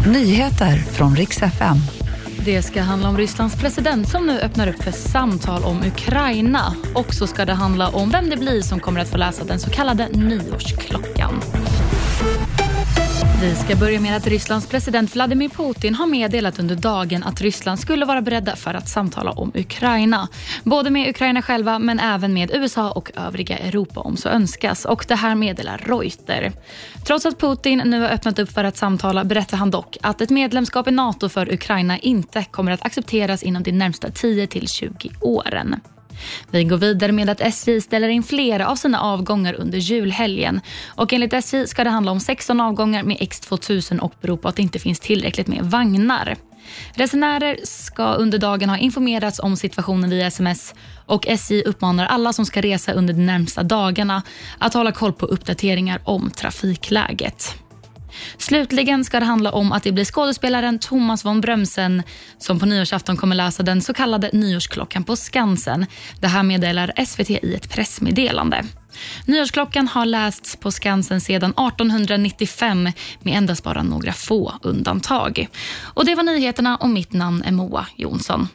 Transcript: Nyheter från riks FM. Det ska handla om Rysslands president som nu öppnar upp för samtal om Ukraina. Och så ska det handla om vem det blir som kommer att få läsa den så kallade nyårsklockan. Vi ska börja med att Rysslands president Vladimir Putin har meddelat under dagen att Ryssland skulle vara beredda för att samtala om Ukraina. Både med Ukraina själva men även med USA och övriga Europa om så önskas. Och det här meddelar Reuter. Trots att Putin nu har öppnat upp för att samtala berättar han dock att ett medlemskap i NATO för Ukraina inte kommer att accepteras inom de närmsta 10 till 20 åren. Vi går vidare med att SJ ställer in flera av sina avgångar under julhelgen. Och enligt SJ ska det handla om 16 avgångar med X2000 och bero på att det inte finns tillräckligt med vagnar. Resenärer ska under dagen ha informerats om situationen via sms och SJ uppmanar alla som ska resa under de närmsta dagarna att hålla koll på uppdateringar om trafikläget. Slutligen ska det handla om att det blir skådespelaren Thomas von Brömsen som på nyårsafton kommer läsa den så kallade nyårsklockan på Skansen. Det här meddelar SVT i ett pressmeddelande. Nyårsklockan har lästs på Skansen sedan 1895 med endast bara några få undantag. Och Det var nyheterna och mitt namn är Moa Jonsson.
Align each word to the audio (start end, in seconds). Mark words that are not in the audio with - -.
Nyheter 0.00 0.76
från 0.76 1.16
riks 1.16 1.42
FM. 1.42 1.76
Det 2.44 2.62
ska 2.62 2.82
handla 2.82 3.08
om 3.08 3.16
Rysslands 3.18 3.56
president 3.56 4.08
som 4.08 4.26
nu 4.26 4.40
öppnar 4.40 4.68
upp 4.68 4.82
för 4.82 4.90
samtal 4.90 5.64
om 5.64 5.82
Ukraina. 5.86 6.74
Och 6.94 7.14
så 7.14 7.26
ska 7.26 7.44
det 7.44 7.52
handla 7.52 7.88
om 7.88 8.10
vem 8.10 8.30
det 8.30 8.36
blir 8.36 8.62
som 8.62 8.80
kommer 8.80 9.00
att 9.00 9.08
få 9.08 9.16
läsa 9.16 9.44
den 9.44 9.60
så 9.60 9.70
kallade 9.70 10.08
nyårsklockan. 10.08 11.42
Vi 13.44 13.54
ska 13.54 13.76
börja 13.76 14.00
med 14.00 14.16
att 14.16 14.26
Rysslands 14.26 14.66
president 14.66 15.14
Vladimir 15.14 15.48
Putin 15.48 15.94
har 15.94 16.06
meddelat 16.06 16.58
under 16.58 16.76
dagen 16.76 17.22
att 17.22 17.40
Ryssland 17.40 17.80
skulle 17.80 18.04
vara 18.06 18.22
beredda 18.22 18.56
för 18.56 18.74
att 18.74 18.88
samtala 18.88 19.30
om 19.30 19.52
Ukraina. 19.54 20.28
Både 20.62 20.90
med 20.90 21.08
Ukraina 21.08 21.42
själva 21.42 21.78
men 21.78 22.00
även 22.00 22.34
med 22.34 22.50
USA 22.54 22.90
och 22.90 23.10
övriga 23.16 23.58
Europa 23.58 24.00
om 24.00 24.16
så 24.16 24.28
önskas. 24.28 24.84
Och 24.84 25.04
det 25.08 25.14
här 25.14 25.34
meddelar 25.34 25.78
Reuter. 25.78 26.52
Trots 27.06 27.26
att 27.26 27.40
Putin 27.40 27.82
nu 27.84 28.00
har 28.00 28.08
öppnat 28.08 28.38
upp 28.38 28.52
för 28.52 28.64
att 28.64 28.76
samtala 28.76 29.24
berättar 29.24 29.56
han 29.56 29.70
dock 29.70 29.96
att 30.02 30.20
ett 30.20 30.30
medlemskap 30.30 30.88
i 30.88 30.90
NATO 30.90 31.28
för 31.28 31.52
Ukraina 31.52 31.98
inte 31.98 32.44
kommer 32.44 32.72
att 32.72 32.86
accepteras 32.86 33.42
inom 33.42 33.62
de 33.62 33.72
närmsta 33.72 34.10
10 34.10 34.46
till 34.46 34.68
20 34.68 35.10
åren. 35.20 35.80
Vi 36.50 36.64
går 36.64 36.76
vidare 36.76 37.12
med 37.12 37.30
att 37.30 37.40
SJ 37.40 37.80
ställer 37.80 38.08
in 38.08 38.22
flera 38.22 38.68
av 38.68 38.76
sina 38.76 39.00
avgångar 39.00 39.54
under 39.54 39.78
julhelgen. 39.78 40.60
Och 40.86 41.12
enligt 41.12 41.32
SJ 41.32 41.66
ska 41.66 41.84
det 41.84 41.90
handla 41.90 42.12
om 42.12 42.20
16 42.20 42.60
avgångar 42.60 43.02
med 43.02 43.16
X2000 43.16 43.98
och 43.98 44.14
bero 44.20 44.36
på 44.36 44.48
att 44.48 44.56
det 44.56 44.62
inte 44.62 44.78
finns 44.78 45.00
tillräckligt 45.00 45.46
med 45.46 45.62
vagnar. 45.62 46.36
Resenärer 46.94 47.58
ska 47.64 48.14
under 48.14 48.38
dagen 48.38 48.68
ha 48.68 48.78
informerats 48.78 49.40
om 49.40 49.56
situationen 49.56 50.10
via 50.10 50.26
sms 50.26 50.74
och 51.06 51.26
SJ 51.26 51.62
uppmanar 51.62 52.06
alla 52.06 52.32
som 52.32 52.46
ska 52.46 52.60
resa 52.60 52.92
under 52.92 53.14
de 53.14 53.26
närmsta 53.26 53.62
dagarna 53.62 54.22
att 54.58 54.74
hålla 54.74 54.92
koll 54.92 55.12
på 55.12 55.26
uppdateringar 55.26 56.00
om 56.04 56.30
trafikläget. 56.30 57.63
Slutligen 58.38 59.04
ska 59.04 59.20
det 59.20 59.26
handla 59.26 59.52
om 59.52 59.72
att 59.72 59.82
det 59.82 59.92
blir 59.92 60.04
skådespelaren 60.04 60.78
Thomas 60.78 61.24
von 61.24 61.40
Brömsen 61.40 62.02
som 62.38 62.60
på 62.60 62.66
nyårsafton 62.66 63.16
kommer 63.16 63.36
läsa 63.36 63.62
den 63.62 63.82
så 63.82 63.94
kallade 63.94 64.30
nyårsklockan 64.32 65.04
på 65.04 65.16
Skansen. 65.16 65.86
Det 66.20 66.26
här 66.26 66.42
meddelar 66.42 66.92
SVT 67.06 67.30
i 67.30 67.54
ett 67.54 67.70
pressmeddelande. 67.70 68.64
Nyårsklockan 69.26 69.88
har 69.88 70.06
lästs 70.06 70.56
på 70.56 70.70
Skansen 70.70 71.20
sedan 71.20 71.50
1895 71.50 72.82
med 73.20 73.36
endast 73.36 73.64
bara 73.64 73.82
några 73.82 74.12
få 74.12 74.52
undantag. 74.62 75.48
Och 75.80 76.04
Det 76.04 76.14
var 76.14 76.22
nyheterna 76.22 76.76
och 76.76 76.90
mitt 76.90 77.12
namn 77.12 77.42
är 77.42 77.52
Moa 77.52 77.86
Jonsson. 77.96 78.48